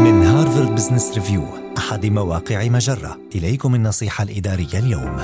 [0.00, 1.42] من هارفارد بزنس ريفيو
[1.78, 5.16] أحد مواقع مجرة إليكم النصيحة الإدارية اليوم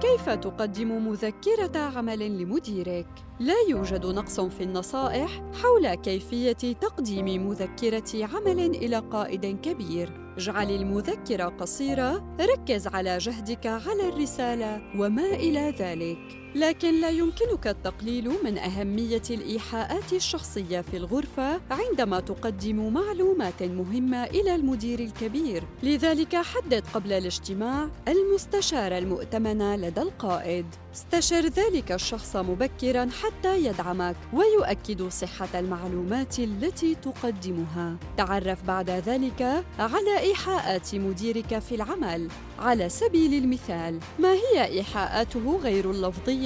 [0.00, 3.06] كيف تقدم مذكرة عمل لمديرك؟
[3.40, 10.34] لا يوجد نقص في النصائح حول كيفية تقديم مذكرة عمل إلى قائد كبير.
[10.36, 16.43] اجعل المذكرة قصيرة، ركز على جهدك على الرسالة وما إلى ذلك.
[16.54, 24.54] لكن لا يمكنك التقليل من أهمية الإيحاءات الشخصية في الغرفة عندما تقدم معلومات مهمة إلى
[24.54, 30.66] المدير الكبير، لذلك حدد قبل الاجتماع المستشار المؤتمن لدى القائد.
[30.94, 37.96] استشر ذلك الشخص مبكرا حتى يدعمك ويؤكد صحة المعلومات التي تقدمها.
[38.16, 42.28] تعرف بعد ذلك على إيحاءات مديرك في العمل.
[42.58, 46.43] على سبيل المثال، ما هي إيحاءاته غير اللفظية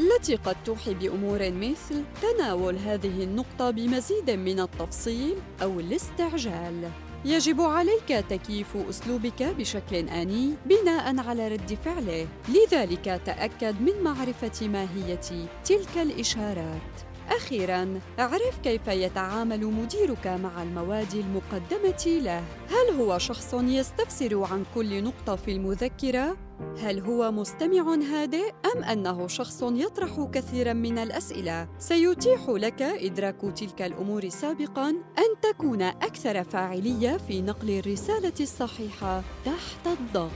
[0.00, 6.90] التي قد توحي بأمور مثل تناول هذه النقطة بمزيد من التفصيل أو الاستعجال؟
[7.24, 12.28] يجب عليك تكييف أسلوبك بشكل آني بناء على رد فعله.
[12.48, 16.92] لذلك تأكد من معرفة ماهية تلك الإشارات.
[17.28, 22.44] أخيرا اعرف كيف يتعامل مديرك مع المواد المقدمة له.
[22.68, 26.36] هل هو شخص يستفسر عن كل نقطة في المذكرة؟
[26.82, 33.82] هل هو مستمع هادئ أم أنه شخص يطرح كثيرا من الأسئلة؟ سيتيح لك إدراك تلك
[33.82, 40.30] الأمور سابقا أن تكون أكثر فاعلية في نقل الرسالة الصحيحة تحت الضغط.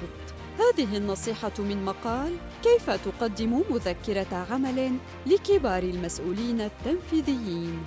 [0.58, 2.32] هذه النصيحة من مقال
[2.62, 4.92] كيف تقدم مذكرة عمل
[5.26, 7.78] لكبار المسؤولين التنفيذيين؟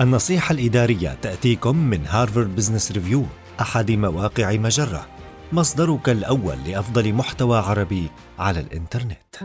[0.00, 3.24] النصيحة الإدارية تأتيكم من هارفارد بزنس ريفيو
[3.60, 5.19] أحد مواقع مجرة.
[5.52, 9.36] مصدرك الأول لأفضل محتوى عربي على الإنترنت.